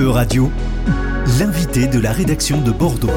E-Radio, 0.00 0.50
l'invité 1.38 1.86
de 1.86 2.00
la 2.00 2.12
rédaction 2.12 2.62
de 2.62 2.70
Bordeaux. 2.70 3.10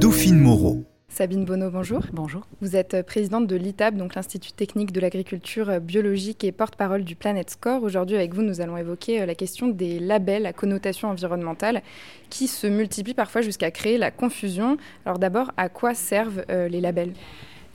Dauphine 0.00 0.38
Moreau. 0.38 0.84
Sabine 1.10 1.44
Bonneau, 1.44 1.70
bonjour. 1.70 2.00
Bonjour. 2.14 2.46
Vous 2.62 2.76
êtes 2.76 3.02
présidente 3.04 3.46
de 3.46 3.54
l'ITAB, 3.54 3.96
donc 3.96 4.14
l'Institut 4.14 4.52
technique 4.52 4.90
de 4.90 5.00
l'agriculture 5.00 5.80
biologique 5.82 6.44
et 6.44 6.52
porte-parole 6.52 7.04
du 7.04 7.14
Planet 7.14 7.50
Score. 7.50 7.82
Aujourd'hui, 7.82 8.16
avec 8.16 8.32
vous, 8.32 8.40
nous 8.40 8.62
allons 8.62 8.78
évoquer 8.78 9.20
euh, 9.20 9.26
la 9.26 9.34
question 9.34 9.68
des 9.68 9.98
labels 9.98 10.46
à 10.46 10.54
connotation 10.54 11.08
environnementale 11.08 11.82
qui 12.30 12.46
se 12.48 12.66
multiplient 12.66 13.12
parfois 13.12 13.42
jusqu'à 13.42 13.70
créer 13.70 13.98
la 13.98 14.10
confusion. 14.10 14.78
Alors 15.04 15.18
d'abord, 15.18 15.52
à 15.58 15.68
quoi 15.68 15.92
servent 15.92 16.42
euh, 16.48 16.68
les 16.68 16.80
labels? 16.80 17.12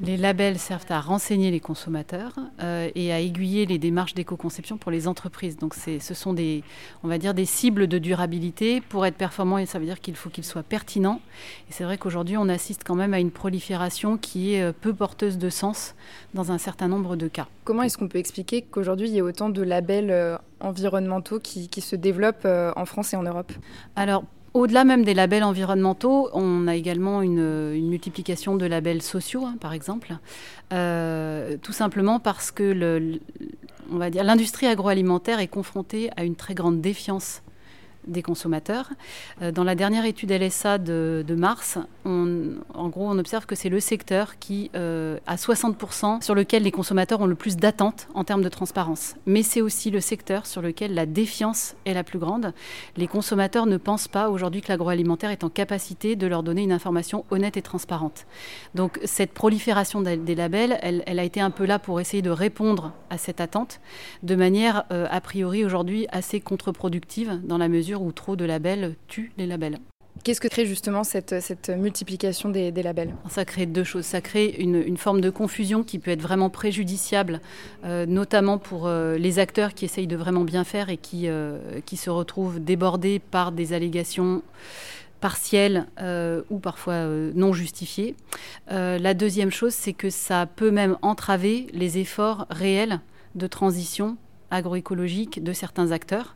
Les 0.02 0.18
labels 0.18 0.58
servent 0.58 0.86
à 0.90 1.00
renseigner 1.00 1.52
les 1.52 1.60
consommateurs 1.60 2.34
euh, 2.62 2.90
et 2.96 3.14
à 3.14 3.20
aiguiller 3.20 3.66
les 3.66 3.78
démarches 3.78 4.14
d'éco-conception 4.14 4.78
pour 4.78 4.92
les 4.92 5.08
entreprises. 5.08 5.58
Donc 5.58 5.76
ce 5.76 6.14
sont 6.14 6.34
des, 6.34 6.64
on 7.04 7.08
va 7.08 7.18
dire, 7.18 7.34
des 7.34 7.46
cibles 7.46 7.88
de 7.88 7.98
durabilité. 8.00 8.82
Pour 8.82 9.06
être 9.06 9.16
performant, 9.16 9.58
et 9.58 9.66
ça 9.66 9.80
veut 9.80 9.86
dire 9.86 10.02
qu'il 10.02 10.16
faut 10.16 10.30
qu'ils 10.30 10.44
soient 10.44 10.64
pertinents. 10.64 11.22
Et 11.70 11.74
c'est 11.74 11.84
vrai 11.84 11.98
qu'aujourd'hui, 11.98 12.38
on 12.38 12.50
assiste 12.50 12.84
quand 12.84 12.96
même 12.96 13.14
à 13.14 13.20
une 13.20 13.32
prolifération 13.32 14.18
qui 14.18 14.56
est 14.56 14.64
euh, 14.64 14.74
peu 14.74 14.94
porteuse 14.94 15.38
de 15.38 15.50
sens 15.50 15.96
dans 16.34 16.52
un 16.52 16.58
certain 16.58 16.88
nombre 16.88 17.16
de 17.16 17.28
cas. 17.28 17.48
Comment 17.64 17.84
est-ce 17.84 17.98
qu'on 17.98 18.08
peut 18.08 18.20
expliquer 18.20 18.62
qu'aujourd'hui, 18.64 19.10
il 19.10 19.14
y 19.14 19.18
ait 19.20 19.22
autant 19.22 19.50
de 19.50 19.62
labels 19.62 20.12
euh, 20.12 20.38
environnementaux 20.60 21.40
qui, 21.40 21.70
qui, 21.70 21.82
se 21.82 21.96
développent 21.96 22.48
en 22.48 22.86
France 22.86 23.14
et 23.14 23.18
en 23.18 23.24
Europe? 23.24 23.52
Alors, 23.96 24.24
au-delà 24.54 24.84
même 24.84 25.04
des 25.04 25.14
labels 25.14 25.44
environnementaux, 25.44 26.30
on 26.34 26.68
a 26.68 26.76
également 26.76 27.22
une, 27.22 27.74
multiplication 27.88 28.56
de 28.56 28.66
labels 28.66 29.02
sociaux, 29.02 29.46
hein, 29.46 29.56
par 29.60 29.74
exemple, 29.74 30.18
euh, 30.72 31.58
tout 31.62 31.74
simplement 31.74 32.20
parce 32.20 32.52
que 32.52 33.10
l'industrie 33.92 34.68
agroalimentaire 34.68 35.40
est 35.40 35.48
confrontée 35.48 36.10
à 36.18 36.24
une 36.24 36.36
très 36.36 36.54
grande 36.54 36.82
défiance 36.82 37.42
des 38.08 38.22
consommateurs. 38.22 38.90
Euh, 39.42 39.52
dans 39.52 39.64
la 39.64 39.76
dernière 39.76 40.06
étude 40.06 40.32
LSA 40.32 40.78
de, 40.78 41.36
mars, 41.38 41.78
en 42.06 42.90
gros, 42.90 43.10
on 43.10 43.18
observe 43.18 43.46
que 43.46 43.56
c'est 43.56 43.70
le 43.70 43.80
secteur 43.80 44.38
qui 44.40 44.72
euh, 44.76 45.18
a 45.26 45.36
60% 45.36 46.22
sur 46.22 46.36
lequel 46.36 46.64
les 46.64 46.72
consommateurs 46.72 47.22
ont 47.22 47.26
le 47.26 47.36
plus 47.36 47.58
d'attentes 47.58 48.08
en 48.14 48.24
termes 48.24 48.44
de 48.44 48.50
transparence. 48.50 49.16
Mais 49.26 49.44
c'est 49.44 49.62
aussi 49.62 49.92
le 49.92 50.00
secteur 50.00 50.46
sur 50.46 50.62
lequel 50.62 50.94
la 50.94 51.06
défiance 51.06 51.76
est 51.86 51.94
la 51.94 52.04
plus 52.04 52.20
grande. 52.20 52.54
Les 52.98 53.08
consommateurs 53.08 53.66
ne 53.66 53.78
pensent 53.78 54.08
pas 54.08 54.30
aujourd'hui 54.30 54.62
que 54.62 54.70
l'agroalimentaire 54.70 55.32
est 55.32 55.44
en 55.44 55.50
capacité 55.50 56.16
de 56.16 56.28
leur 56.28 56.44
donner 56.44 56.64
une 56.64 56.72
information 56.72 57.26
honnête 57.32 57.58
et 57.58 57.62
transparente. 57.62 58.26
Donc 58.76 59.00
cette 59.04 59.34
prolifération 59.34 60.02
des 60.02 60.36
labels, 60.36 60.78
elle, 60.82 61.20
a 61.20 61.24
été 61.24 61.42
un 61.42 61.52
peu 61.52 61.66
là 61.66 61.80
pour 61.80 62.00
essayer 62.00 62.22
de 62.22 62.30
répondre 62.30 62.92
à 63.10 63.18
cette 63.18 63.42
attente 63.42 63.80
de 64.24 64.36
manière 64.36 64.84
euh, 64.92 65.08
a 65.10 65.22
priori 65.22 65.64
aujourd'hui 65.64 66.08
assez 66.12 66.40
contre-productive 66.40 67.40
dans 67.44 67.58
la 67.58 67.68
mesure 67.68 67.93
où 68.02 68.12
trop 68.12 68.36
de 68.36 68.46
labels 68.46 68.96
tuent 69.08 69.32
les 69.38 69.46
labels. 69.46 69.80
Qu'est-ce 70.24 70.40
que 70.40 70.48
crée 70.48 70.66
justement 70.66 71.04
cette, 71.04 71.70
multiplication 71.70 72.50
des, 72.50 72.72
labels? 72.72 73.14
Ça 73.30 73.44
crée 73.44 73.66
deux 73.66 73.84
choses. 73.84 74.06
Ça 74.06 74.22
crée 74.22 74.56
une, 74.58 74.96
forme 74.96 75.20
de 75.20 75.30
confusion 75.30 75.84
qui 75.84 76.00
peut 76.00 76.12
être 76.12 76.22
vraiment 76.22 76.50
préjudiciable, 76.50 77.42
euh, 77.84 78.06
notamment 78.06 78.58
pour 78.58 78.88
euh, 78.88 79.18
les 79.18 79.40
acteurs 79.40 79.74
qui 79.74 79.84
essayent 79.84 80.08
de 80.08 80.16
vraiment 80.16 80.46
bien 80.46 80.64
faire 80.64 80.90
et 80.90 80.96
qui, 80.96 81.28
euh, 81.28 81.58
qui 81.86 81.98
se 81.98 82.10
retrouvent 82.10 82.64
débordés 82.64 83.20
par 83.20 83.52
des 83.52 83.74
allégations 83.74 84.44
partielles 85.20 85.88
ou 86.50 86.60
parfois 86.60 87.06
non 87.34 87.54
justifiées. 87.54 88.14
la 88.70 89.14
deuxième 89.14 89.52
chose, 89.52 89.74
c'est 89.74 89.94
que 89.94 90.10
ça 90.10 90.46
peut 90.46 90.70
même 90.70 90.98
entraver 91.02 91.68
les 91.72 91.98
efforts 91.98 92.46
réels 92.50 93.00
de 93.36 93.48
transition 93.48 94.18
agroécologique 94.54 95.44
de 95.44 95.52
certains 95.52 95.92
acteurs. 95.92 96.36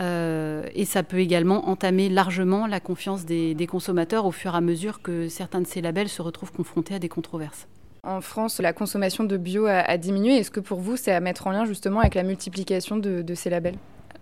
Euh, 0.00 0.64
et 0.74 0.84
ça 0.84 1.02
peut 1.02 1.18
également 1.18 1.68
entamer 1.68 2.08
largement 2.08 2.66
la 2.66 2.80
confiance 2.80 3.24
des, 3.24 3.66
consommateurs 3.68 4.26
au 4.26 4.32
fur 4.32 4.54
et 4.54 4.56
à 4.56 4.60
mesure 4.60 5.02
que 5.02 5.28
certains 5.28 5.60
de 5.60 5.66
ces 5.66 5.80
labels 5.80 6.08
se 6.08 6.22
retrouvent 6.22 6.52
confrontés 6.52 6.94
à 6.94 6.98
des 6.98 7.08
controverses. 7.08 7.68
En 8.02 8.22
France, 8.22 8.60
la 8.60 8.72
consommation 8.72 9.24
de 9.24 9.36
bio 9.36 9.66
a, 9.66 9.96
diminué. 9.98 10.38
Est-ce 10.38 10.50
que 10.50 10.60
pour 10.60 10.80
vous, 10.80 10.96
c'est 10.96 11.12
à 11.12 11.20
mettre 11.20 11.46
en 11.46 11.50
lien 11.50 11.66
justement 11.66 12.00
avec 12.00 12.14
la 12.14 12.22
multiplication 12.22 12.96
de, 12.96 13.34
ces 13.34 13.50
labels? 13.50 13.76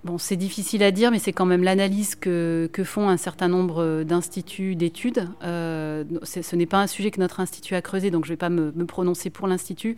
Bon, 0.05 0.19
c'est 0.19 0.37
difficile 0.37 0.83
à 0.83 0.91
dire, 0.91 1.11
mais 1.11 1.19
c'est 1.19 1.33
quand 1.33 1.45
même 1.45 1.63
l'analyse 1.63 2.15
que, 2.17 2.69
font 2.85 3.09
un 3.09 3.17
certain 3.17 3.49
nombre 3.49 4.03
d'instituts 4.03 4.75
d'études. 4.75 5.29
Euh, 5.45 6.05
ce 6.25 6.57
n'est 6.57 6.67
pas 6.67 6.81
un 6.81 6.87
sujet 6.89 7.13
que 7.13 7.21
notre 7.21 7.39
institut 7.41 7.75
a 7.75 7.83
creusé, 7.83 8.11
donc 8.11 8.25
je 8.25 8.31
ne 8.31 8.33
vais 8.33 8.39
pas 8.39 8.51
me, 8.51 8.73
me 8.73 8.85
prononcer 8.85 9.31
pour 9.31 9.47
l'institut 9.47 9.97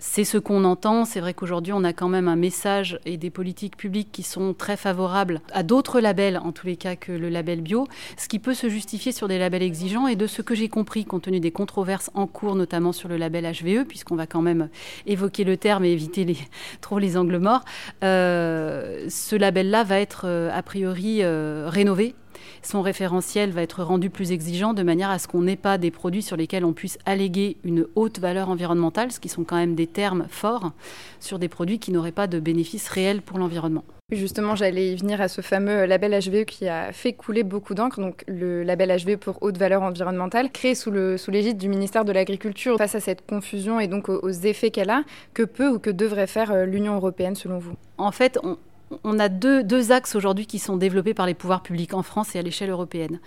c'est 0.00 0.24
ce 0.24 0.38
qu'on 0.38 0.64
entend. 0.64 1.04
C'est 1.04 1.20
vrai 1.20 1.34
qu'aujourd'hui, 1.34 1.72
on 1.72 1.84
a 1.84 1.92
quand 1.92 2.08
même 2.08 2.26
un 2.26 2.36
message 2.36 2.98
et 3.04 3.16
des 3.16 3.30
politiques 3.30 3.76
publiques 3.76 4.10
qui 4.10 4.24
sont 4.24 4.54
très 4.54 4.76
favorables 4.76 5.40
à 5.52 5.62
d'autres 5.62 6.00
labels, 6.00 6.38
en 6.42 6.50
tous 6.50 6.66
les 6.66 6.76
cas 6.76 6.96
que 6.96 7.12
le 7.12 7.28
label 7.28 7.60
bio, 7.60 7.86
ce 8.16 8.26
qui 8.26 8.40
peut 8.40 8.54
se 8.54 8.68
justifier 8.68 9.12
sur 9.12 9.28
des 9.28 9.38
labels 9.38 9.62
exigeants. 9.62 10.08
Et 10.08 10.16
de 10.16 10.26
ce 10.26 10.42
que 10.42 10.54
j'ai 10.54 10.68
compris, 10.68 11.04
compte 11.04 11.22
tenu 11.22 11.38
des 11.38 11.52
controverses 11.52 12.10
en 12.14 12.26
cours, 12.26 12.56
notamment 12.56 12.92
sur 12.92 13.08
le 13.08 13.16
label 13.16 13.44
HVE, 13.44 13.84
puisqu'on 13.84 14.16
va 14.16 14.26
quand 14.26 14.42
même 14.42 14.70
évoquer 15.06 15.44
le 15.44 15.56
terme 15.56 15.84
et 15.84 15.92
éviter 15.92 16.24
les, 16.24 16.38
trop 16.80 16.98
les 16.98 17.16
angles 17.16 17.38
morts, 17.38 17.64
euh, 18.02 19.06
ce 19.08 19.36
label-là 19.36 19.84
va 19.84 20.00
être 20.00 20.22
euh, 20.24 20.50
a 20.52 20.62
priori 20.62 21.18
euh, 21.22 21.66
rénové 21.68 22.14
son 22.62 22.82
référentiel 22.82 23.50
va 23.50 23.62
être 23.62 23.82
rendu 23.82 24.10
plus 24.10 24.32
exigeant 24.32 24.74
de 24.74 24.82
manière 24.82 25.10
à 25.10 25.18
ce 25.18 25.28
qu'on 25.28 25.42
n'ait 25.42 25.56
pas 25.56 25.78
des 25.78 25.90
produits 25.90 26.22
sur 26.22 26.36
lesquels 26.36 26.64
on 26.64 26.72
puisse 26.72 26.98
alléguer 27.06 27.56
une 27.64 27.86
haute 27.94 28.18
valeur 28.18 28.48
environnementale, 28.48 29.12
ce 29.12 29.20
qui 29.20 29.28
sont 29.28 29.44
quand 29.44 29.56
même 29.56 29.74
des 29.74 29.86
termes 29.86 30.26
forts, 30.28 30.72
sur 31.20 31.38
des 31.38 31.48
produits 31.48 31.78
qui 31.78 31.92
n'auraient 31.92 32.12
pas 32.12 32.26
de 32.26 32.40
bénéfices 32.40 32.88
réels 32.88 33.22
pour 33.22 33.38
l'environnement. 33.38 33.84
Justement, 34.12 34.56
j'allais 34.56 34.92
y 34.92 34.96
venir 34.96 35.20
à 35.20 35.28
ce 35.28 35.40
fameux 35.40 35.84
label 35.84 36.18
HVE 36.18 36.44
qui 36.44 36.66
a 36.66 36.92
fait 36.92 37.12
couler 37.12 37.44
beaucoup 37.44 37.74
d'encre, 37.74 38.00
donc 38.00 38.24
le 38.26 38.64
label 38.64 38.90
HVE 38.90 39.16
pour 39.16 39.40
haute 39.40 39.56
valeur 39.56 39.82
environnementale, 39.82 40.50
créé 40.50 40.74
sous 40.74 40.90
l'égide 40.90 41.58
du 41.58 41.68
ministère 41.68 42.04
de 42.04 42.10
l'Agriculture. 42.10 42.76
Face 42.76 42.96
à 42.96 43.00
cette 43.00 43.24
confusion 43.24 43.78
et 43.78 43.86
donc 43.86 44.08
aux, 44.08 44.30
effets 44.30 44.72
qu'elle 44.72 44.90
a, 44.90 45.04
que 45.32 45.44
peut 45.44 45.68
ou 45.68 45.78
que 45.78 45.90
devrait 45.90 46.26
faire 46.26 46.50
euh, 46.50 46.64
l'Union 46.64 46.96
européenne 46.96 47.36
selon 47.36 47.58
vous? 47.58 47.74
En 47.98 48.10
fait, 48.10 48.38
on, 48.42 48.56
on 49.04 49.18
a 49.18 49.28
deux, 49.28 49.92
axes 49.92 50.14
aujourd'hui 50.14 50.46
qui 50.46 50.58
sont 50.58 50.76
développés 50.76 51.14
par 51.14 51.26
les 51.26 51.34
pouvoirs 51.34 51.62
publics 51.62 51.94
en 51.94 52.02
France 52.02 52.34
et 52.34 52.38
à 52.38 52.42
l'échelle 52.42 52.70
européenne. 52.70 53.20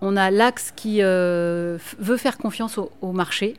On 0.00 0.16
a 0.16 0.30
l'axe 0.30 0.72
qui 0.74 1.02
euh, 1.02 1.78
veut 1.98 2.16
faire 2.16 2.38
confiance 2.38 2.78
au, 2.78 3.12
marché, 3.12 3.56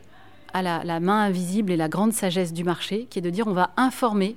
à 0.54 0.62
la, 0.62 1.00
main 1.00 1.22
invisible 1.24 1.72
et 1.72 1.78
la 1.78 1.88
grande 1.88 2.14
sagesse 2.14 2.54
du 2.54 2.64
marché, 2.64 3.08
qui 3.10 3.20
est 3.20 3.22
de 3.22 3.30
dire 3.30 3.48
on 3.48 3.54
va 3.54 3.72
informer 3.78 4.36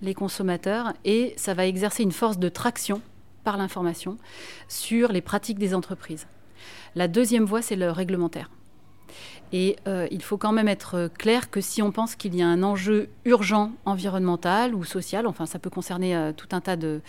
les 0.00 0.14
consommateurs 0.14 0.92
et 1.04 1.34
ça 1.36 1.54
va 1.54 1.66
exercer 1.66 2.02
une 2.02 2.12
force 2.12 2.38
de 2.38 2.48
traction 2.48 3.00
par 3.42 3.56
l'information 3.56 4.16
sur 4.68 5.12
les 5.12 5.20
pratiques 5.20 5.58
des 5.58 5.74
entreprises. 5.74 6.26
La 6.94 7.08
deuxième 7.08 7.44
voie, 7.44 7.62
c'est 7.62 7.76
le 7.76 7.90
réglementaire. 7.90 8.50
Et 9.52 9.76
euh, 9.86 10.08
il 10.10 10.22
faut 10.22 10.36
quand 10.36 10.52
même 10.52 10.66
être 10.66 11.08
clair 11.16 11.50
que 11.50 11.60
si 11.60 11.80
on 11.80 11.92
pense 11.92 12.16
qu'il 12.16 12.34
y 12.34 12.42
a 12.42 12.46
un 12.46 12.62
enjeu 12.62 13.08
urgent 13.24 13.72
environnemental 13.84 14.74
ou 14.74 14.82
social, 14.82 15.26
enfin 15.28 15.46
ça 15.46 15.58
peut 15.58 15.70
concerner 15.70 16.16
euh, 16.16 16.32
tout 16.32 16.48
un 16.52 16.60
tas 16.60 16.76
de, 16.76 17.00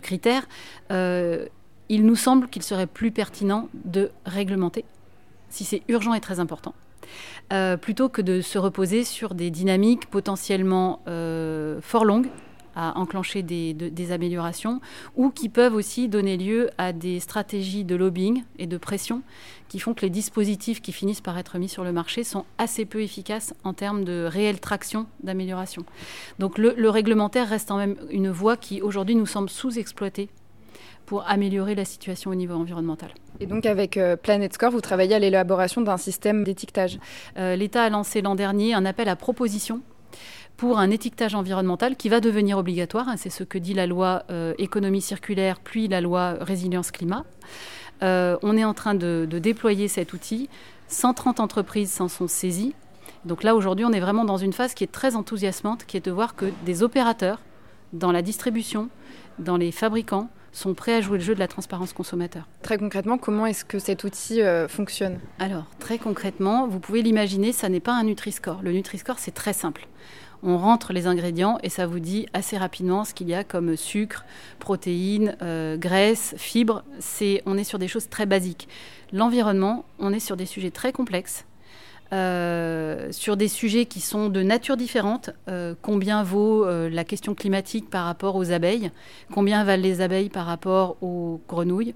critères, 0.00 0.46
euh, 0.92 1.46
il 1.88 2.06
nous 2.06 2.14
semble 2.14 2.48
qu'il 2.48 2.62
serait 2.62 2.86
plus 2.86 3.10
pertinent 3.10 3.68
de 3.84 4.12
réglementer 4.26 4.84
si 5.48 5.64
c'est 5.64 5.82
urgent 5.88 6.14
et 6.14 6.20
très 6.20 6.40
important. 6.40 6.74
plutôt 7.80 8.10
que 8.10 8.20
de 8.20 8.42
se 8.42 8.58
reposer 8.58 9.02
sur 9.02 9.34
des 9.34 9.50
dynamiques 9.50 10.06
potentiellement 10.10 11.00
fort 11.80 12.04
longues 12.04 12.28
à 12.78 12.96
enclencher 12.96 13.42
des, 13.42 14.12
améliorations 14.12 14.80
ou 15.16 15.30
qui 15.30 15.48
peuvent 15.48 15.74
aussi 15.74 16.08
donner 16.08 16.36
lieu 16.36 16.70
à 16.78 16.92
des 16.92 17.18
stratégies 17.18 17.84
de 17.84 17.96
lobbying 17.96 18.44
et 18.58 18.66
de 18.66 18.78
pression 18.78 19.22
qui 19.68 19.80
font 19.80 19.94
que 19.94 20.02
les 20.02 20.10
dispositifs 20.10 20.80
qui 20.80 20.92
finissent 20.92 21.20
par 21.20 21.36
être 21.36 21.58
mis 21.58 21.68
sur 21.68 21.82
le 21.82 21.92
marché 21.92 22.22
sont 22.22 22.44
assez 22.56 22.86
peu 22.86 23.02
efficaces 23.02 23.52
en 23.64 23.74
termes 23.74 24.04
de 24.04 24.24
réelle 24.30 24.60
traction 24.60 25.06
d'amélioration. 25.24 25.84
Donc 26.38 26.56
le, 26.56 26.88
réglementaire 26.88 27.48
reste 27.48 27.68
quand 27.68 27.76
même 27.76 27.96
une 28.10 28.30
voie 28.30 28.56
qui 28.56 28.80
aujourd'hui 28.80 29.16
nous 29.16 29.26
semble 29.26 29.50
sous-exploitée 29.50 30.28
pour 31.04 31.28
améliorer 31.28 31.74
la 31.74 31.84
situation 31.84 32.30
au 32.30 32.34
niveau 32.36 32.54
environnemental. 32.54 33.10
Et 33.40 33.46
donc 33.46 33.66
avec 33.66 33.96
euh, 33.96 34.14
Planet 34.14 34.52
Score, 34.52 34.70
vous 34.70 34.80
travaillez 34.80 35.16
à 35.16 35.18
l'élaboration 35.18 35.80
d'un 35.80 35.96
système 35.96 36.44
d'étiquetage. 36.44 37.00
Euh, 37.38 37.56
L'État 37.56 37.82
a 37.82 37.90
lancé 37.90 38.22
l'an 38.22 38.36
dernier 38.36 38.72
un 38.72 38.84
appel 38.84 39.08
à 39.08 39.16
proposition 39.16 39.80
pour 40.58 40.80
un 40.80 40.90
étiquetage 40.90 41.36
environnemental 41.36 41.96
qui 41.96 42.10
va 42.10 42.20
devenir 42.20 42.58
obligatoire. 42.58 43.08
Hein, 43.08 43.16
c'est 43.16 43.30
ce 43.30 43.44
que 43.44 43.56
dit 43.56 43.74
la 43.74 43.86
loi 43.86 44.24
euh, 44.28 44.52
économie 44.58 45.00
circulaire, 45.00 45.60
puis 45.60 45.88
la 45.88 46.02
loi 46.02 46.34
résilience 46.40 46.90
climat. 46.90 47.24
Euh, 48.02 48.36
on 48.42 48.56
est 48.56 48.64
en 48.64 48.74
train 48.74 48.94
de, 48.94 49.26
déployer 49.30 49.86
cet 49.88 50.12
outil. 50.12 50.50
130 50.88 51.38
entreprises 51.40 51.92
s'en 51.92 52.08
sont 52.08 52.26
saisies. 52.26 52.74
Donc 53.24 53.44
là, 53.44 53.54
aujourd'hui, 53.54 53.84
on 53.84 53.92
est 53.92 54.00
vraiment 54.00 54.24
dans 54.24 54.36
une 54.36 54.52
phase 54.52 54.74
qui 54.74 54.82
est 54.82 54.92
très 54.92 55.14
enthousiasmante, 55.14 55.84
qui 55.86 55.96
est 55.96 56.04
de 56.04 56.10
voir 56.10 56.34
que 56.34 56.46
des 56.66 56.82
opérateurs 56.82 57.40
dans 57.92 58.10
la 58.10 58.20
distribution, 58.20 58.88
dans 59.38 59.56
les 59.56 59.70
fabricants, 59.70 60.28
sont 60.50 60.74
prêts 60.74 60.94
à 60.94 61.00
jouer 61.00 61.18
le 61.18 61.24
jeu 61.24 61.34
de 61.34 61.40
la 61.40 61.46
transparence 61.46 61.92
consommateur. 61.92 62.48
Très 62.62 62.78
concrètement, 62.78 63.16
comment 63.16 63.46
est-ce 63.46 63.64
que 63.64 63.78
cet 63.78 64.02
outil 64.02 64.42
euh, 64.42 64.66
fonctionne? 64.66 65.20
Alors, 65.38 65.66
très 65.78 65.98
concrètement, 65.98 66.66
vous 66.66 66.80
pouvez 66.80 67.02
l'imaginer, 67.02 67.52
ça 67.52 67.68
n'est 67.68 67.80
pas 67.80 67.92
un 67.92 68.04
Nutri-Score. 68.04 68.60
Le 68.62 68.72
Nutri-Score, 68.72 69.20
c'est 69.20 69.34
très 69.34 69.52
simple 69.52 69.86
on 70.42 70.56
rentre 70.56 70.92
les 70.92 71.06
ingrédients 71.06 71.58
et 71.62 71.68
ça 71.68 71.86
vous 71.86 71.98
dit 71.98 72.26
assez 72.32 72.56
rapidement 72.56 73.04
ce 73.04 73.14
qu'il 73.14 73.28
y 73.28 73.34
a 73.34 73.44
comme 73.44 73.76
sucre, 73.76 74.24
protéines, 74.58 75.36
euh, 75.42 75.76
graisse, 75.76 76.34
fibres. 76.36 76.84
On 77.46 77.58
est 77.58 77.64
sur 77.64 77.78
des 77.78 77.88
choses 77.88 78.08
très 78.08 78.26
basiques. 78.26 78.68
L'environnement, 79.12 79.84
on 79.98 80.12
est 80.12 80.20
sur 80.20 80.36
des 80.36 80.46
sujets 80.46 80.70
très 80.70 80.92
complexes. 80.92 81.44
Euh, 82.10 83.12
sur 83.12 83.36
des 83.36 83.48
sujets 83.48 83.84
qui 83.84 84.00
sont 84.00 84.30
de 84.30 84.42
nature 84.42 84.78
différente. 84.78 85.28
Euh, 85.48 85.74
combien 85.82 86.22
vaut 86.22 86.66
la 86.66 87.04
question 87.04 87.34
climatique 87.34 87.90
par 87.90 88.04
rapport 88.04 88.36
aux 88.36 88.50
abeilles? 88.52 88.90
Combien 89.32 89.64
valent 89.64 89.82
les 89.82 90.00
abeilles 90.00 90.30
par 90.30 90.46
rapport 90.46 90.96
aux 91.02 91.40
grenouilles? 91.48 91.94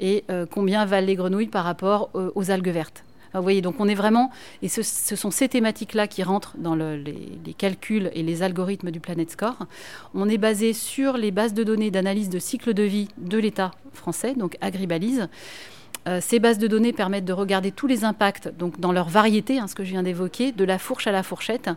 Et 0.00 0.24
combien 0.50 0.84
valent 0.84 1.06
les 1.06 1.14
grenouilles 1.14 1.46
par 1.46 1.64
rapport 1.64 2.10
aux 2.14 2.50
algues 2.50 2.70
vertes? 2.70 3.04
Vous 3.34 3.42
voyez, 3.42 3.62
donc 3.62 3.76
on 3.78 3.88
est 3.88 3.94
vraiment, 3.94 4.30
et 4.60 4.68
ce, 4.68 4.82
sont 4.82 5.30
ces 5.30 5.48
thématiques-là 5.48 6.06
qui 6.06 6.22
rentrent 6.22 6.54
dans 6.58 6.74
les, 6.74 7.54
calculs 7.56 8.10
et 8.14 8.22
les 8.22 8.42
algorithmes 8.42 8.90
du 8.90 9.00
Planet 9.00 9.30
Score. 9.30 9.66
On 10.14 10.28
est 10.28 10.38
basé 10.38 10.72
sur 10.72 11.16
les 11.16 11.30
bases 11.30 11.54
de 11.54 11.64
données 11.64 11.90
d'analyse 11.90 12.28
de 12.28 12.38
cycle 12.38 12.74
de 12.74 12.82
vie 12.82 13.08
de 13.18 13.38
l'État 13.38 13.70
français, 13.92 14.34
donc 14.34 14.56
Agribalise. 14.60 15.28
Euh, 16.08 16.18
ces 16.20 16.40
bases 16.40 16.58
de 16.58 16.66
données 16.66 16.92
permettent 16.92 17.24
de 17.24 17.32
regarder 17.32 17.70
tous 17.70 17.86
les 17.86 18.04
impacts, 18.04 18.52
dans 18.78 18.92
leur 18.92 19.08
variété, 19.08 19.58
hein, 19.58 19.68
ce 19.68 19.74
que 19.74 19.84
je 19.84 19.90
viens 19.90 20.02
d'évoquer, 20.02 20.52
de 20.52 20.64
la 20.64 20.78
fourche 20.78 21.06
à 21.06 21.12
la 21.12 21.22
fourchette, 21.22 21.70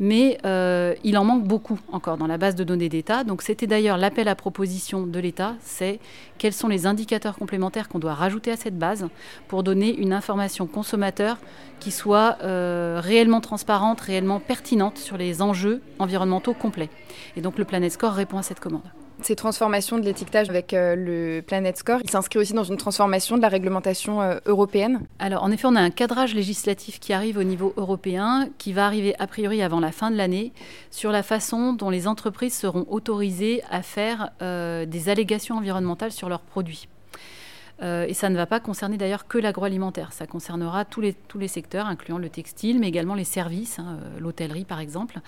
mais 0.00 0.38
euh, 0.44 0.94
il 1.04 1.18
en 1.18 1.24
manque 1.24 1.44
beaucoup 1.44 1.78
encore 1.92 2.16
dans 2.16 2.26
la 2.26 2.38
base 2.38 2.54
de 2.54 2.64
données 2.64 2.88
d'État. 2.88 3.24
Donc 3.24 3.42
c'était 3.42 3.66
d'ailleurs 3.66 3.98
l'appel 3.98 4.28
à 4.28 4.34
proposition 4.34 5.06
de 5.06 5.18
l'État, 5.18 5.54
c'est 5.60 6.00
quels 6.38 6.54
sont 6.54 6.68
les 6.68 6.86
indicateurs 6.86 7.36
complémentaires 7.36 7.88
qu'on 7.88 7.98
doit 7.98 8.14
rajouter 8.14 8.50
à 8.50 8.56
cette 8.56 8.78
base 8.78 9.06
pour 9.48 9.62
donner 9.62 9.94
une 9.94 10.12
information 10.12 10.66
consommateur 10.66 11.36
qui 11.80 11.90
soit 11.90 12.38
euh, 12.42 13.00
réellement 13.02 13.40
transparente, 13.40 14.00
réellement 14.00 14.40
pertinente 14.40 14.96
sur 14.96 15.18
les 15.18 15.42
enjeux 15.42 15.82
environnementaux 15.98 16.54
complets. 16.54 16.90
Et 17.36 17.42
donc 17.42 17.58
le 17.58 17.64
Planet 17.64 17.92
Score 17.92 18.12
répond 18.12 18.38
à 18.38 18.42
cette 18.42 18.60
commande. 18.60 18.82
Ces 19.22 19.34
transformations 19.34 19.98
de 19.98 20.04
l'étiquetage 20.04 20.50
avec 20.50 20.74
euh, 20.74 20.94
le 20.94 21.40
Planet 21.40 21.76
Score, 21.76 22.00
il 22.04 22.10
s'inscrit 22.10 22.38
aussi 22.38 22.52
dans 22.52 22.64
une 22.64 22.76
transformation 22.76 23.36
de 23.36 23.42
la 23.42 23.48
réglementation 23.48 24.20
euh, 24.20 24.38
européenne 24.44 25.00
Alors 25.18 25.42
en 25.42 25.50
effet, 25.50 25.66
on 25.66 25.74
a 25.74 25.80
un 25.80 25.90
cadrage 25.90 26.34
législatif 26.34 27.00
qui 27.00 27.12
arrive 27.12 27.38
au 27.38 27.42
niveau 27.42 27.72
européen, 27.76 28.48
qui 28.58 28.72
va 28.72 28.84
arriver 28.84 29.14
a 29.18 29.26
priori 29.26 29.62
avant 29.62 29.80
la 29.80 29.90
fin 29.90 30.10
de 30.10 30.16
l'année, 30.16 30.52
sur 30.90 31.12
la 31.12 31.22
façon 31.22 31.72
dont 31.72 31.88
les 31.88 32.06
entreprises 32.06 32.54
seront 32.54 32.84
autorisées 32.90 33.62
à 33.70 33.82
faire 33.82 34.30
euh, 34.42 34.84
des 34.84 35.08
allégations 35.08 35.56
environnementales 35.56 36.12
sur 36.12 36.28
leurs 36.28 36.40
produits. 36.40 36.86
Euh, 37.82 38.06
et 38.08 38.14
ça 38.14 38.30
ne 38.30 38.36
va 38.36 38.46
pas 38.46 38.60
concerner 38.60 38.96
d'ailleurs 38.96 39.26
que 39.26 39.38
l'agroalimentaire, 39.38 40.12
ça 40.12 40.26
concernera 40.26 40.84
tous 40.84 41.00
les, 41.00 41.12
tous 41.12 41.38
les 41.38 41.48
secteurs, 41.48 41.86
incluant 41.86 42.18
le 42.18 42.28
textile, 42.28 42.78
mais 42.78 42.88
également 42.88 43.14
les 43.14 43.24
services, 43.24 43.78
hein, 43.78 43.98
euh, 44.02 44.20
l'hôtellerie 44.20 44.64
par 44.64 44.80
exemple. 44.80 45.20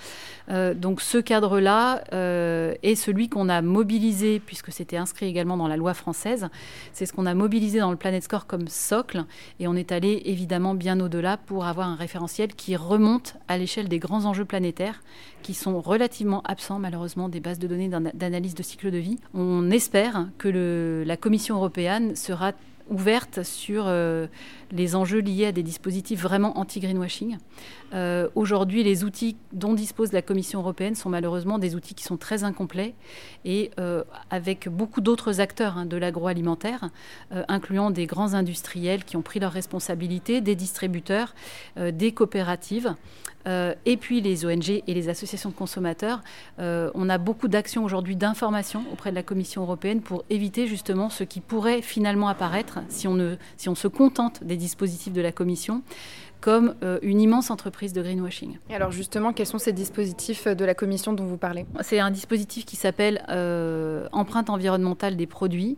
Euh, 0.51 0.75
donc 0.75 1.01
ce 1.01 1.19
cadre-là 1.19 2.03
est 2.83 2.95
celui 2.95 3.29
qu'on 3.29 3.49
a 3.49 3.63
mobilisé, 3.63 4.41
puisque 4.41 4.73
c'était 4.73 4.97
inscrit 4.97 5.27
également 5.27 5.57
dans 5.57 5.69
la 5.69 5.77
loi 5.77 5.95
française, 5.95 6.49
c'est 6.93 7.07
ce 7.07 7.13
qu'on 7.13 7.27
a 7.27 7.35
mobilisé 7.35 7.79
dans 7.81 7.91
le 7.91 7.97
Planet 7.97 8.23
Score 8.23 8.47
comme 8.47 8.69
socle, 8.69 9.25
et 9.61 9.69
on 9.69 9.75
est 9.75 9.93
allé 9.93 10.23
évidemment 10.25 10.75
bien 10.75 11.01
au-delà 11.01 11.37
pour 11.37 11.67
avoir 11.67 11.89
un 11.89 11.97
référentiel 11.97 12.55
qui 12.55 12.77
remonte 12.77 13.37
à 13.49 13.59
l'échelle 13.59 13.89
des 13.89 13.99
grands 13.99 14.25
enjeux 14.25 14.45
planétaires, 14.45 15.01
qui 15.43 15.55
sont 15.55 15.81
relativement 15.81 16.43
absents 16.43 16.79
malheureusement 16.79 17.29
des 17.29 17.41
bases 17.41 17.59
de 17.59 17.67
données 17.67 17.89
d'analyse 17.89 18.55
de 18.55 18.63
cycle 18.63 18.91
de 18.91 18.99
vie. 18.99 19.19
On 19.35 19.71
espère 19.71 20.29
que 20.39 21.05
la 21.07 21.17
Commission 21.17 21.57
européenne 21.57 22.17
sera 22.17 22.53
ouverte 22.91 23.43
sur 23.43 23.85
euh, 23.87 24.27
les 24.71 24.95
enjeux 24.95 25.21
liés 25.21 25.47
à 25.47 25.53
des 25.53 25.63
dispositifs 25.63 26.21
vraiment 26.21 26.59
anti-greenwashing. 26.59 27.39
Euh, 27.95 28.29
aujourd'hui, 28.35 28.83
les 28.83 29.05
outils 29.05 29.37
dont 29.53 29.75
dispose 29.75 30.13
la 30.13 30.23
Commission 30.23 30.61
européenne 30.61 30.95
sont 30.95 31.09
malheureusement 31.09 31.59
des 31.59 31.75
outils 31.75 31.95
qui 31.95 32.05
sont 32.05 32.17
très 32.17 32.45
incomplets 32.45 32.95
et 33.45 33.71
euh, 33.79 34.05
avec 34.31 34.69
beaucoup 34.69 35.01
d'autres 35.01 35.41
acteurs 35.41 35.79
hein, 35.79 35.87
de 35.87 35.97
l'agroalimentaire, 35.97 36.91
incluant 37.49 37.91
des 37.91 38.07
grands 38.07 38.35
industriels 38.35 39.05
qui 39.05 39.17
ont 39.17 39.23
pris 39.23 39.41
leurs 39.41 39.53
responsabilités, 39.53 40.41
des 40.41 40.55
distributeurs, 40.55 41.35
des 41.77 42.13
coopératives. 42.13 42.95
et 43.47 43.97
puis 43.97 44.21
les 44.21 44.45
ONG 44.45 44.83
et 44.87 44.95
les 44.95 45.09
associations 45.09 45.51
de 45.51 45.55
consommateurs. 45.55 46.21
on 46.59 47.09
a 47.09 47.19
beaucoup 47.19 47.49
d'actions 47.49 47.85
aujourd'hui 47.85 48.17
d'information 48.17 48.85
auprès 48.93 49.11
de 49.11 49.15
la 49.15 49.23
Commission 49.23 49.63
européenne 49.63 50.01
pour 50.01 50.25
éviter 50.31 50.67
justement 50.67 51.11
ce 51.11 51.25
qui 51.25 51.41
pourrait 51.41 51.83
finalement 51.83 52.29
apparaître 52.29 52.78
si 52.89 53.09
on, 53.09 53.15
ne, 53.15 53.37
si 53.57 53.69
on 53.69 53.75
se 53.75 53.89
contente 53.89 54.45
des 54.45 54.57
dispositifs 54.57 55.13
de 55.13 55.21
la 55.21 55.33
Commission 55.33 55.83
comme 56.41 56.75
euh, 56.83 56.99
une 57.03 57.21
immense 57.21 57.51
entreprise 57.51 57.93
de 57.93 58.03
greenwashing. 58.03 58.59
Et 58.71 58.75
alors 58.75 58.93
justement, 58.93 59.33
quels 59.33 59.47
sont 59.47 59.59
ces 59.59 59.73
dispositifs 59.73 60.47
de 60.47 60.65
la 60.65 60.75
Commission 60.75 61.13
dont 61.13 61.25
vous 61.25 61.37
parlez? 61.37 61.67
C'est 61.81 61.99
un 61.99 62.11
dispositif 62.11 62.65
qui 62.65 62.77
s'appelle 62.77 63.25
euh, 63.29 64.07
empreinte 64.13 64.51
environnementale 64.51 65.17
des 65.17 65.27
produits 65.27 65.77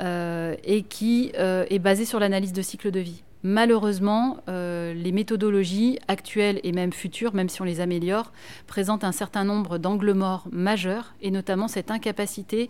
euh, 0.00 0.56
et 0.64 0.82
qui 0.82 1.32
est 1.34 1.78
basé 1.78 2.04
sur 2.04 2.18
l'analyse 2.18 2.52
de 2.52 2.62
cycle 2.62 2.90
de 2.90 3.00
vie. 3.00 3.22
Malheureusement, 3.46 4.38
les 4.48 5.12
méthodologies 5.12 5.98
actuelles 6.08 6.60
et 6.64 6.72
même 6.72 6.94
futures, 6.94 7.34
même 7.34 7.50
si 7.50 7.60
on 7.60 7.64
les 7.64 7.80
améliore, 7.80 8.32
présentent 8.66 9.04
un 9.04 9.12
certain 9.12 9.44
nombre 9.44 9.76
d'angles 9.76 10.14
morts 10.14 10.46
majeurs 10.50 11.14
et 11.20 11.30
notamment 11.30 11.68
cette 11.68 11.90
incapacité 11.90 12.68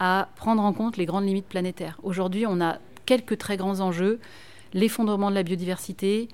à 0.00 0.28
prendre 0.34 0.62
en 0.62 0.72
compte 0.72 0.96
les 0.96 1.06
grandes 1.06 1.26
limites 1.26 1.46
planétaires. 1.46 2.00
Aujourd'hui, 2.02 2.44
on 2.44 2.60
a 2.60 2.78
quelques 3.06 3.38
très 3.38 3.56
grands 3.56 3.80
enjeux, 3.80 4.20
l'effondrement 4.74 5.30
de 5.30 5.36
la 5.36 5.42
biodiversité, 5.42 6.28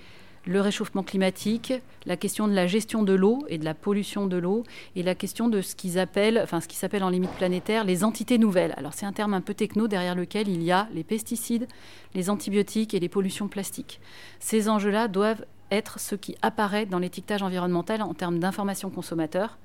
le 0.45 0.61
réchauffement 0.61 1.03
climatique, 1.03 1.73
la 2.05 2.17
question 2.17 2.49
de 2.49 2.53
la 2.53 2.67
gestion 2.67 3.03
de 3.03 3.13
l'eau 3.13 3.45
et 3.49 3.59
de 3.59 3.65
la 3.65 3.75
pollution 3.75 4.27
de 4.27 4.37
l'eau, 4.37 4.65
et 4.97 5.03
la 5.03 5.15
question 5.15 5.49
de 5.49 5.61
ce 5.61 5.77
qu'ils 5.77 5.99
appellent, 5.99 6.45
qui 6.69 6.77
s'appelle 6.77 7.05
en 7.05 7.11
limite 7.11 7.31
planétaire, 7.33 7.85
les 7.85 8.03
entités 8.03 8.39
nouvelles. 8.39 8.75
Alors 8.77 8.93
c'est 8.95 9.07
un 9.07 9.13
terme 9.13 9.35
un 9.35 9.41
peu 9.41 9.55
techno 9.55 9.87
derrière 9.87 10.15
lequel 10.15 10.49
il 10.49 10.63
y 10.63 10.73
a 10.73 10.89
les 10.95 11.05
pesticides, 11.05 11.69
les 12.15 12.29
antibiotiques 12.29 12.95
et 12.95 13.01
les 13.01 13.09
pollutions 13.09 13.49
plastiques. 13.49 14.01
Ces 14.41 14.69
enjeux-là 14.69 15.07
doivent 15.07 15.45
être 15.73 15.99
ce 15.99 16.15
qui 16.15 16.37
apparaît 16.43 16.87
dans 16.87 16.99
l'étiquetage 16.99 17.43
environnemental 17.43 18.03
en 18.03 18.15
termes 18.15 18.39
d'information 18.39 18.91
consommateur. 18.91 19.59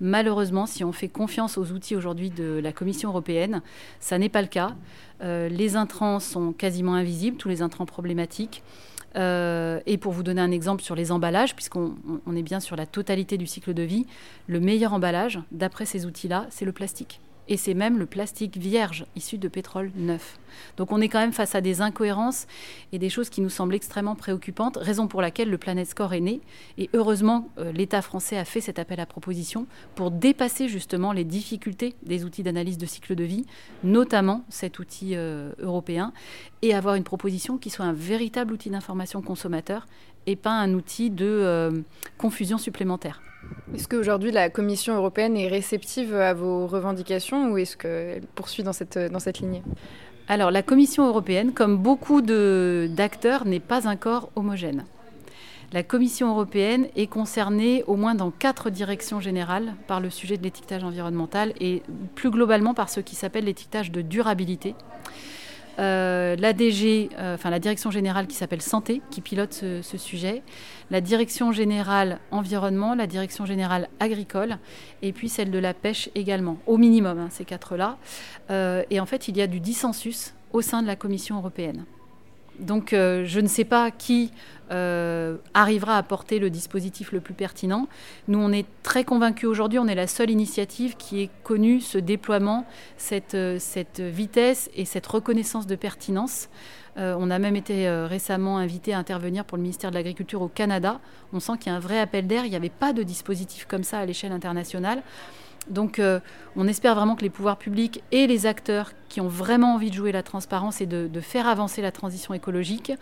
Malheureusement, 0.00 0.66
si 0.66 0.84
on 0.84 0.92
fait 0.92 1.08
confiance 1.08 1.56
aux 1.56 1.70
outils 1.72 1.96
aujourd'hui 1.96 2.30
de 2.30 2.60
la 2.62 2.72
Commission 2.72 3.10
européenne, 3.10 3.62
ça 4.00 4.18
n'est 4.18 4.28
pas 4.28 4.42
le 4.42 4.48
cas. 4.48 4.74
Euh, 5.22 5.48
les 5.48 5.76
intrants 5.76 6.18
sont 6.18 6.52
quasiment 6.52 6.94
invisibles, 6.94 7.36
tous 7.36 7.48
les 7.48 7.62
intrants 7.62 7.86
problématiques. 7.86 8.62
Euh, 9.14 9.80
et 9.86 9.98
pour 9.98 10.12
vous 10.12 10.22
donner 10.22 10.40
un 10.40 10.50
exemple 10.50 10.82
sur 10.82 10.94
les 10.94 11.12
emballages, 11.12 11.54
puisqu'on 11.54 11.94
est 12.34 12.42
bien 12.42 12.60
sur 12.60 12.76
la 12.76 12.86
totalité 12.86 13.36
du 13.36 13.46
cycle 13.46 13.74
de 13.74 13.82
vie, 13.82 14.06
le 14.46 14.58
meilleur 14.58 14.92
emballage, 14.92 15.38
d'après 15.52 15.84
ces 15.84 16.06
outils-là, 16.06 16.46
c'est 16.50 16.64
le 16.64 16.72
plastique 16.72 17.20
et 17.48 17.56
c'est 17.56 17.74
même 17.74 17.98
le 17.98 18.06
plastique 18.06 18.56
vierge 18.56 19.04
issu 19.16 19.38
de 19.38 19.48
pétrole 19.48 19.90
neuf. 19.96 20.38
Donc 20.76 20.92
on 20.92 21.00
est 21.00 21.08
quand 21.08 21.18
même 21.18 21.32
face 21.32 21.54
à 21.54 21.60
des 21.60 21.80
incohérences 21.80 22.46
et 22.92 22.98
des 22.98 23.08
choses 23.08 23.30
qui 23.30 23.40
nous 23.40 23.48
semblent 23.48 23.74
extrêmement 23.74 24.14
préoccupantes, 24.14 24.76
raison 24.76 25.08
pour 25.08 25.22
laquelle 25.22 25.50
le 25.50 25.58
Planet 25.58 25.86
Score 25.86 26.14
est 26.14 26.20
né. 26.20 26.40
Et 26.78 26.90
heureusement, 26.94 27.48
euh, 27.58 27.72
l'État 27.72 28.02
français 28.02 28.36
a 28.36 28.44
fait 28.44 28.60
cet 28.60 28.78
appel 28.78 29.00
à 29.00 29.06
proposition 29.06 29.66
pour 29.94 30.10
dépasser 30.10 30.68
justement 30.68 31.12
les 31.12 31.24
difficultés 31.24 31.94
des 32.02 32.24
outils 32.24 32.42
d'analyse 32.42 32.78
de 32.78 32.86
cycle 32.86 33.14
de 33.14 33.24
vie, 33.24 33.46
notamment 33.82 34.44
cet 34.48 34.78
outil 34.78 35.12
euh, 35.14 35.52
européen, 35.58 36.12
et 36.62 36.74
avoir 36.74 36.94
une 36.94 37.04
proposition 37.04 37.58
qui 37.58 37.70
soit 37.70 37.84
un 37.84 37.92
véritable 37.92 38.52
outil 38.52 38.70
d'information 38.70 39.22
consommateur 39.22 39.86
et 40.26 40.36
pas 40.36 40.52
un 40.52 40.74
outil 40.74 41.10
de 41.10 41.26
euh, 41.26 41.70
confusion 42.18 42.58
supplémentaire. 42.58 43.22
Est-ce 43.74 43.88
qu'aujourd'hui 43.88 44.30
la 44.30 44.50
Commission 44.50 44.94
européenne 44.96 45.36
est 45.36 45.48
réceptive 45.48 46.14
à 46.14 46.34
vos 46.34 46.66
revendications 46.66 47.50
ou 47.50 47.58
est-ce 47.58 47.76
qu'elle 47.76 48.26
poursuit 48.34 48.62
dans 48.62 48.72
cette, 48.72 48.98
dans 48.98 49.18
cette 49.18 49.40
lignée? 49.40 49.62
Alors 50.28 50.50
la 50.50 50.62
Commission 50.62 51.06
européenne, 51.06 51.52
comme 51.52 51.76
beaucoup 51.76 52.20
d'acteurs, 52.22 53.44
n'est 53.44 53.60
pas 53.60 53.88
un 53.88 53.96
corps 53.96 54.30
homogène. 54.36 54.84
La 55.72 55.82
Commission 55.82 56.28
européenne 56.28 56.88
est 56.96 57.06
concernée 57.06 57.82
au 57.86 57.96
moins 57.96 58.14
dans 58.14 58.30
quatre 58.30 58.68
directions 58.68 59.20
générales 59.20 59.74
par 59.86 60.00
le 60.00 60.10
sujet 60.10 60.36
de 60.36 60.42
l'étiquetage 60.42 60.84
environnemental 60.84 61.54
et 61.60 61.82
plus 62.14 62.30
globalement 62.30 62.74
par 62.74 62.90
ce 62.90 63.00
qui 63.00 63.16
s'appelle 63.16 63.46
l'étiquetage 63.46 63.90
de 63.90 64.02
durabilité. 64.02 64.74
Euh, 65.78 66.36
la 66.36 66.52
euh, 66.52 67.34
enfin 67.34 67.50
la 67.50 67.58
direction 67.58 67.90
générale 67.90 68.26
qui 68.26 68.36
s'appelle 68.36 68.62
Santé, 68.62 69.00
qui 69.10 69.20
pilote 69.20 69.52
ce, 69.52 69.96
sujet, 69.96 70.42
la 70.90 71.00
direction 71.00 71.52
générale 71.52 72.18
Environnement, 72.30 72.94
la 72.94 73.06
direction 73.06 73.46
générale 73.46 73.88
Agricole, 74.00 74.58
et 75.00 75.12
puis 75.12 75.28
celle 75.28 75.50
de 75.50 75.58
la 75.58 75.74
pêche 75.74 76.10
également, 76.14 76.58
au 76.66 76.76
minimum, 76.76 77.18
hein, 77.18 77.28
ces 77.30 77.44
quatre-là. 77.44 77.98
Euh, 78.50 78.82
et 78.90 79.00
en 79.00 79.06
fait, 79.06 79.28
il 79.28 79.36
y 79.36 79.42
a 79.42 79.46
du 79.46 79.60
dissensus 79.60 80.34
au 80.52 80.60
sein 80.60 80.82
de 80.82 80.86
la 80.86 80.96
Commission 80.96 81.38
européenne. 81.38 81.84
Donc 82.58 82.90
je 82.90 83.40
ne 83.40 83.48
sais 83.48 83.64
pas 83.64 83.90
qui 83.90 84.32
arrivera 84.70 85.98
à 85.98 86.02
porter 86.02 86.38
le 86.38 86.48
dispositif 86.48 87.12
le 87.12 87.20
plus 87.20 87.34
pertinent. 87.34 87.88
Nous, 88.28 88.38
on 88.38 88.52
est 88.52 88.66
très 88.82 89.04
convaincus 89.04 89.48
aujourd'hui, 89.48 89.78
on 89.78 89.86
est 89.86 89.94
la 89.94 90.06
seule 90.06 90.30
initiative 90.30 90.96
qui 90.96 91.20
ait 91.20 91.30
connu 91.42 91.80
ce 91.80 91.98
déploiement, 91.98 92.64
cette, 92.96 93.36
cette 93.58 94.00
vitesse 94.00 94.70
et 94.74 94.86
cette 94.86 95.06
reconnaissance 95.06 95.66
de 95.66 95.76
pertinence. 95.76 96.48
on 96.96 97.30
a 97.30 97.38
même 97.38 97.56
été 97.56 97.88
récemment 98.08 98.56
invité 98.58 98.94
à 98.94 98.98
intervenir 98.98 99.44
pour 99.44 99.58
le 99.58 99.62
ministère 99.62 99.90
de 99.90 99.96
l'Agriculture 99.96 100.40
au 100.40 100.48
Canada. 100.48 101.00
On 101.32 101.40
sent 101.40 101.58
qu'il 101.58 101.70
y 101.70 101.74
a 101.74 101.76
un 101.76 101.80
vrai 101.80 101.98
appel 101.98 102.26
d'air. 102.26 102.44
Il 102.46 102.50
n'y 102.50 102.56
avait 102.56 102.70
pas 102.70 102.92
de 102.92 103.02
dispositif 103.02 103.66
comme 103.66 103.84
ça 103.84 103.98
à 103.98 104.06
l'échelle 104.06 104.32
internationale. 104.32 105.02
Donc 105.70 105.98
euh, 105.98 106.20
on 106.56 106.66
espère 106.66 106.94
vraiment 106.94 107.14
que 107.14 107.22
les 107.22 107.30
pouvoirs 107.30 107.56
publics 107.56 108.02
et 108.10 108.26
les 108.26 108.46
acteurs 108.46 108.92
qui 109.08 109.20
ont 109.20 109.28
vraiment 109.28 109.74
envie 109.74 109.90
de 109.90 109.94
jouer 109.94 110.12
la 110.12 110.22
transparence 110.22 110.80
et 110.80 110.86
de, 110.86 111.20
faire 111.20 111.46
avancer 111.46 111.82
la 111.82 111.92
transition 111.92 112.34
écologique 112.34 112.92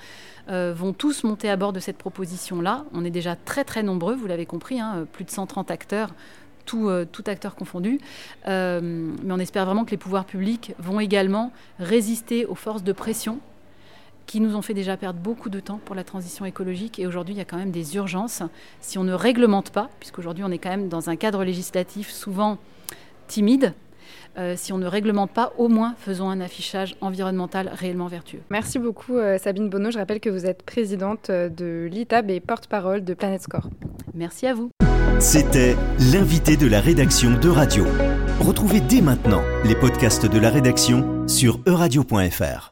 euh, 0.49 0.75
vont 0.77 0.93
tous 0.93 1.25
monter 1.25 1.49
à 1.49 1.57
bord 1.57 1.73
de 1.73 1.81
cette 1.81 1.97
proposition-là. 1.97 2.85
On 2.93 3.05
est 3.05 3.11
déjà 3.11 3.37
très 3.37 3.65
très 3.65 3.83
nombreux, 3.83 4.15
vous 4.15 4.27
l'avez 4.27 4.47
compris, 4.47 4.79
hein, 4.81 5.07
plus 5.13 5.25
de 5.25 5.31
130 5.31 5.71
acteurs. 5.71 6.11
Tout, 6.67 6.89
euh, 6.89 7.07
tout 7.11 7.25
acteur 7.27 7.57
confondu. 7.57 7.99
mais 8.47 9.33
on 9.33 9.39
espère 9.39 9.65
vraiment 9.65 9.85
que 9.85 9.91
les 9.91 9.97
pouvoirs 9.97 10.27
publics 10.27 10.73
vont 10.79 11.01
également 11.01 11.53
résister 11.81 12.45
aux 12.45 12.55
forces 12.55 12.85
de 12.85 12.93
pression 12.93 13.41
qui 14.31 14.41
nous 14.41 14.55
ont 14.55 14.63
fait 14.63 14.75
déjà 14.75 14.97
perdre 14.97 15.19
beaucoup 15.19 15.51
de 15.51 15.59
temps 15.59 15.81
pour 15.85 15.97
la 15.97 16.05
transition 16.05 16.45
écologique. 16.45 17.01
Et 17.01 17.07
aujourd'hui, 17.09 17.35
il 17.35 17.39
y 17.39 17.41
a 17.41 17.45
quand 17.45 17.57
même 17.57 17.73
des 17.73 17.97
urgences. 17.97 18.45
Si 18.81 18.97
on 18.97 19.03
ne 19.03 19.13
réglemente 19.13 19.71
pas, 19.71 19.91
puisqu'aujourd'hui 19.99 20.45
on 20.45 20.53
est 20.53 20.59
quand 20.59 20.71
même 20.71 20.89
dans 20.89 21.11
un 21.11 21.17
cadre 21.17 21.43
législatif 21.43 22.11
souvent 22.11 22.59
timide, 23.27 23.75
euh, 24.39 24.55
si 24.57 24.73
on 24.73 24.79
ne 24.79 24.87
réglemente 24.87 25.33
pas, 25.33 25.53
au 25.59 25.67
moins 25.67 25.97
faisons 25.99 26.31
un 26.31 26.41
affichage 26.41 26.95
environnemental 27.01 27.73
réellement 27.75 28.07
vertueux. 28.07 28.39
Merci 28.51 28.79
beaucoup 28.79 29.17
euh, 29.17 29.37
Sabine 29.37 29.69
Bonneau. 29.69 29.91
Je 29.91 29.99
rappelle 29.99 30.21
que 30.21 30.31
vous 30.31 30.47
êtes 30.47 30.63
présidente 30.63 31.29
euh, 31.31 31.49
de 31.49 31.89
l'ITAB 31.91 32.31
et 32.31 32.39
porte-parole 32.39 33.03
de 33.03 33.15
Planet 33.15 33.43
Score. 33.43 33.69
Merci 34.15 34.47
à 34.47 34.55
vous. 34.55 34.71
C'était 35.19 35.75
l'invité 36.13 36.57
de 36.57 36.69
la 36.69 36.81
rédaction 36.81 37.37
de 37.37 37.49
Radio. 37.49 37.85
Retrouvez 38.39 38.81
dès 38.81 39.01
maintenant 39.01 39.43
les 39.65 39.75
podcasts 39.75 40.27
de 40.27 40.39
la 40.39 40.51
rédaction 40.51 41.27
sur 41.27 41.59
euradio.fr. 41.67 42.70